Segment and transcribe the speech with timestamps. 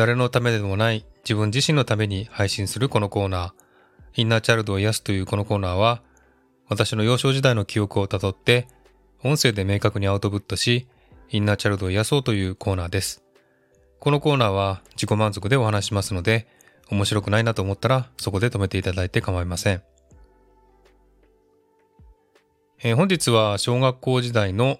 [0.00, 6.00] 誰のためでもない自分自身のために配信するこのコーナー、インナーチャイルドを癒すというこのコーナーは、
[6.70, 8.66] 私の幼少時代の記憶をたどって、
[9.22, 10.88] 音声で明確にアウトプットし、
[11.28, 13.22] インナーチャイルドを癒そうというコーナーです。
[13.98, 16.46] このコーナーは自己満足でお話しますので、
[16.90, 19.82] 面白くないなと思ったらそこで止めていただいて構いません。
[22.82, 24.78] えー、本日は小学校時代の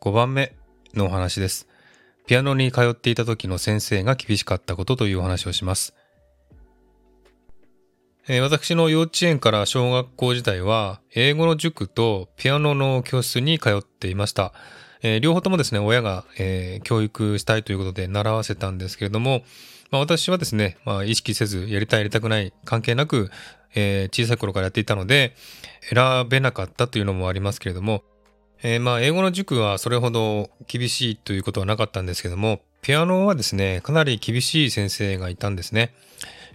[0.00, 0.56] 5番目
[0.94, 1.69] のお話です。
[2.30, 5.94] ピアノに通っていた時の先生が厳しかったことというお話をします。
[8.28, 14.52] えー、私の幼稚園から小学校時代は英語の塾とピアノの教室に通っていました。
[15.02, 19.42] えー、両方ともですね、親が、えー、教育したいということで習わせたんですけれども、
[19.90, 23.32] まあ、私はですね、まあ、意識せず、やりたいやりたくない関係なく、
[23.74, 25.34] えー、小さい頃からやっていたので、
[25.92, 28.04] 選べなかったというのもありますけれども、
[28.62, 35.94] えー、まあ、英語の塾はそれほど厳しいということはなかったんですけども、ピアノはですね、かなり厳しい先生がいたんですね。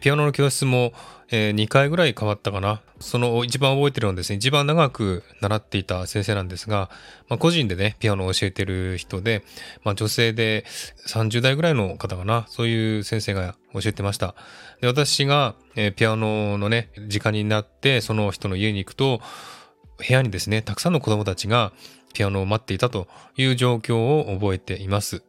[0.02, 0.94] ピアノの教室も、
[1.32, 2.82] えー、2回ぐらい変わったかな。
[3.00, 6.92] その一番覚えてるのはですね、一番長く習っていた先生なんですが、
[7.28, 9.44] まあ、個人でね、ピアノを教えてる人で、
[9.84, 10.66] まあ、女性で
[11.08, 14.36] 30代ぐらいの方かな、そういう先生が教えてました。
[14.80, 19.22] で、私が、えー、ピアノのね、時間になって、その人の家に行くと、
[19.98, 21.72] 部屋にですね、たくさんの子供たちが
[22.14, 23.08] ピアノを待っていたと
[23.38, 25.24] いう状況を覚えています。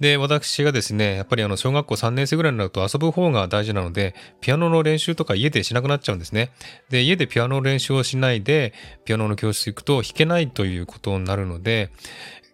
[0.00, 6.52] で、私がですね、やっぱりあの、小学校3年生ぐらいになると遊ぶ方が大事なので、ピアノの練習とか家でしなくなっちゃうんですね。
[6.88, 8.72] で、家でピアノの練習をしないで、
[9.04, 11.90] ピアノの教室行くと弾けないということになるので、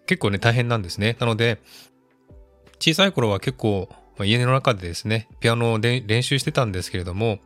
[0.07, 1.15] 結構ね、大変なんですね。
[1.19, 1.59] なので、
[2.79, 7.39] 小さい頃は結構、まあ家の中でですね、ピアノを練習してたんですけれども、やっ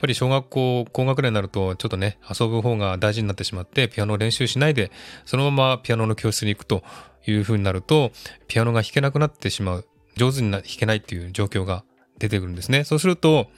[0.00, 4.90] ぱり小学校高学年になるとちょっとね遊ぶ方が大事になってしまってピアノを練習しないで
[5.24, 6.82] そのままピアノの教室に行くと
[7.30, 8.12] いう風になると、
[8.48, 9.86] ピアノが弾けなくなってしまう。
[10.16, 11.84] 上手に弾けないっていう状況が
[12.18, 12.84] 出てくるんですね。
[12.84, 13.48] そうすると、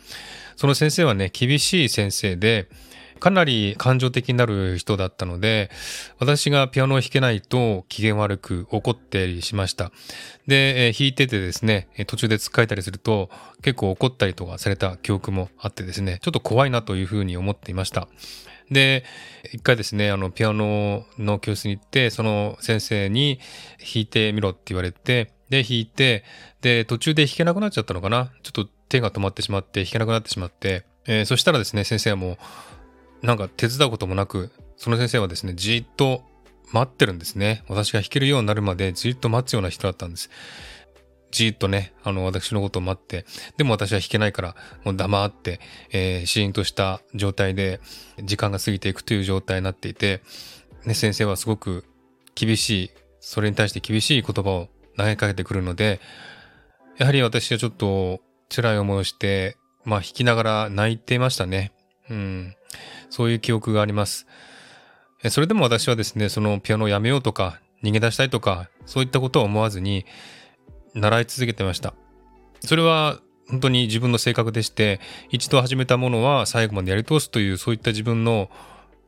[0.57, 2.69] その先生はね、厳しい先生で、
[3.19, 5.71] かなり感情的になる人だったので、
[6.19, 9.91] 私がピアノを弾けないと機嫌悪く怒ったりしました。
[10.47, 13.31] で、えー、弾いててですね、途中でつっかえたりすると
[13.63, 18.09] 結構怒ったりとかされた記憶もあってですね、ちょっと怖いなというふうに思っていました。
[18.71, 19.05] で、
[19.53, 23.39] 一回ですね、あの、ピアノの教室に行って、その先生に
[23.79, 26.25] 弾いてみろって言われて、で、弾いて、
[26.63, 28.33] で、途中で弾けなくなっちゃったのかな？
[28.43, 32.39] ちょっと手が止まってしまって、弾けなくなってしまって、えー、そしたらですね、先生はもう、
[33.23, 36.23] なんか手伝うこともなく、その先生はですね、じっと
[36.73, 37.65] 待ってるんですね。
[37.69, 40.31] 私が弾けるようになるまでじっと待つような人だったんです。
[41.31, 45.61] じっとね、あの、私のことを待って、でも私は弾けないから、もう黙って、
[45.93, 47.81] えー、シーンとした状態で、
[48.23, 50.23] 時間が過ぎていくという状態になっていて、
[50.85, 51.85] ね、先生はすごく
[52.35, 52.91] 厳しい、
[53.21, 56.01] それに対して厳しい言葉を投げかけてくるので、
[56.97, 61.73] やはり私はちょっと辛い思いをして、まあ弾きながら泣いていましたね。
[62.09, 62.57] うん。
[63.11, 64.27] そういう記憶があります。
[65.31, 70.07] それでも私はですね、そのピアノをやめようとか、逃げ出したいとか、そういったことは思わずに、
[70.95, 71.95] 習い続けてました。
[72.61, 75.01] それは本当に自分の性格でして、
[75.31, 78.51] 一度始めたものは最後までやり通すという、そういった自分の、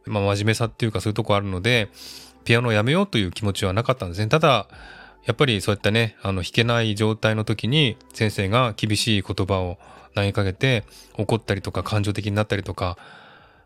[0.07, 1.89] まあ、真面目さっていうかそういうとこあるので、
[2.45, 4.29] ピアノをやめようという気持ちはなかったんですね。
[4.29, 4.69] ただ、
[5.25, 9.79] やっぱりそういったね、あの、弾けない状態の時に先生が厳しい言葉を
[10.15, 10.85] 投げかけて
[11.17, 12.97] 怒ったりとか感情的になったりとか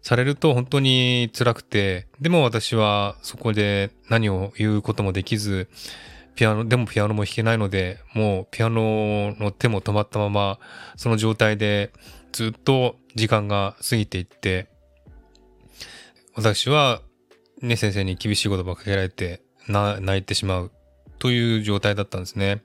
[0.02, 5.68] されると本当に辛くて、でも私はそこで何を言うこともできず、
[6.34, 10.58] ピアノ、でもピアノも弾けないので、もうピアノの手も止まったまま、
[10.96, 11.92] その状態で
[12.32, 14.68] ずっと時間が過ぎていって、
[16.34, 17.00] 私は
[17.60, 20.72] ね、先生に厳しい言葉をかけられて、泣いてしまう
[21.18, 22.62] という状態だったんですね。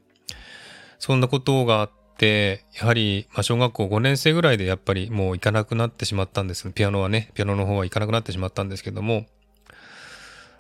[0.98, 1.92] そんなことがあっ、
[2.26, 6.70] やはり、まあ、小学校5年生ぐらいでやっぱりもう行かなくなってしまったんです。
[6.72, 9.26] ピアノはね、ピアノの方は行かなくなってしまったんですけども、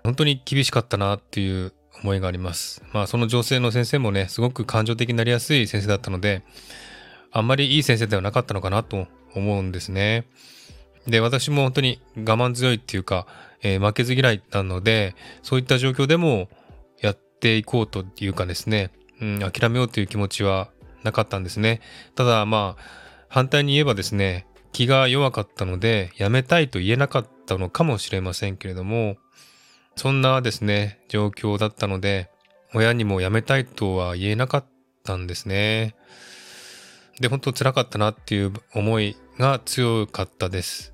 [0.04, 1.74] 本当に厳しかったなっていう
[2.04, 2.84] 思いがあります。
[2.94, 6.44] まあその女性の先生もね、すごく感情的になりやすい先生だったので、
[7.32, 10.26] あんまりいい先生ではなかったのかなと思うんですね。
[11.08, 13.28] で、私も本当に我慢強いっていうか、
[13.64, 16.50] えー、負けず嫌いなので、そういった状況でも
[17.02, 20.70] やっていこうというかですね、うん、諦めようという気持ちは
[21.08, 21.82] なかったんですね。
[22.16, 22.82] ただまあ、
[23.30, 29.18] 反対に言えばですね、気が弱かったので、やめたいと言えなかったのかもしれませんけれども、
[29.96, 32.30] そんなですね、状況だったので、
[32.74, 34.66] 親にも辞めたいとは言えなかっ
[35.04, 35.96] たんですね。
[37.20, 40.94] で、本当辛かったなっていう思いが強かったです。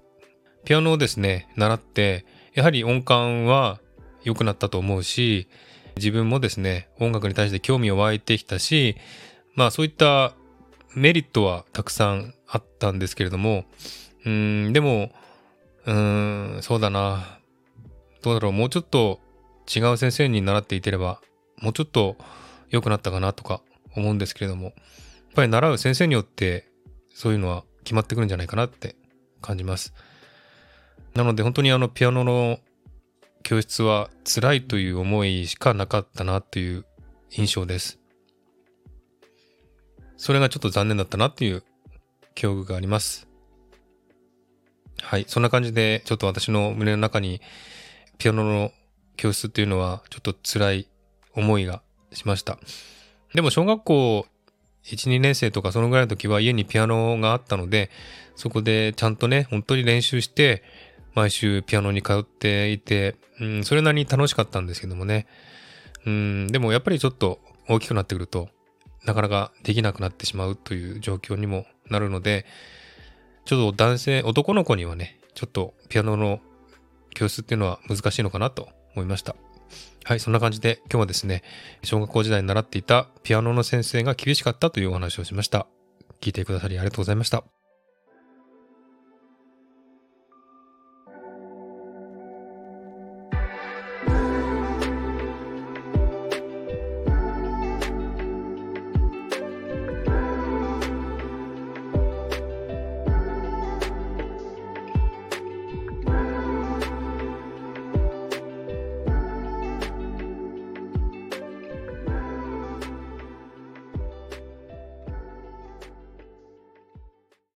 [0.64, 3.82] ピアノをですね、習って、やはり音感は
[4.24, 5.50] 良くなったと思うし、
[5.98, 8.96] 自分もですね、音楽に対して興味を湧いてきたし、
[9.56, 10.34] まあそういった
[10.96, 13.66] メリットはたくさんあったんですけれども、
[14.26, 15.12] うん、でも、
[15.86, 17.40] うん、そうだな。
[18.22, 19.20] どうだろう、もうちょっと
[19.74, 21.20] 違う先生に習っていてれば、
[21.60, 22.16] もうちょっと
[22.70, 23.62] 良くなったかなとか
[23.96, 24.74] 思うんですけれども、やっ
[25.36, 26.70] ぱり習う先生によって
[27.14, 28.96] そういうのは決まってくるんじゃないかなって
[29.42, 29.94] 感じます。
[31.16, 32.60] なので本当にあのピアノの
[33.44, 36.86] 教室は辛いという思いしかなかったなという
[37.30, 38.00] 印象です。
[40.24, 41.66] それがちょっと残念だったなっていう
[42.34, 43.28] 記憶があります。
[45.02, 45.26] はい。
[45.28, 47.42] そんな感じで、ちょっと私の胸の中に
[48.20, 48.72] ピアノの
[49.18, 50.88] 教室っていうのはちょっと辛い
[51.36, 51.82] 思いが
[52.14, 52.58] しました。
[53.34, 54.26] でも小学校
[54.86, 57.90] 1、2年生とかそのぐらいの時は家にピアノがあったので、
[58.38, 60.64] そこでちゃんとね、本当に練習して、
[61.16, 65.28] 毎週ピアノに通っていて、うん、それなりに楽しかったんですけどもね。
[66.06, 68.48] うん、でもやっぱりちょっと大きくなってくると、
[69.06, 72.46] なかなかできなくなってしまうという状況にもなるので、
[73.46, 76.40] ちょっと男性、男の子にはね、ちょっとピアノの
[77.14, 79.36] 教室っていうのは難しいのかなと思いました。
[80.06, 81.44] はい、そんな感じで今日はですね、
[81.84, 85.68] 小学校時代に習っていたピアノの先生が厳しかったというお話をしました。
[86.22, 87.63] 聞いてくださりありがとうございました。